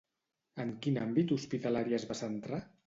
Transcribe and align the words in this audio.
En 0.63 0.71
quin 0.85 0.97
àmbit 1.03 1.37
hospitalari 1.37 1.99
es 2.03 2.11
va 2.13 2.21
centrar? 2.25 2.67